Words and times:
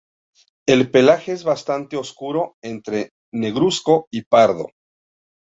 El 0.67 0.89
pelaje 0.89 1.31
es 1.31 1.43
bastante 1.43 1.95
oscuro, 1.95 2.55
entre 2.63 3.11
negruzco 3.31 4.07
y 4.11 4.23
pardo. 4.23 4.65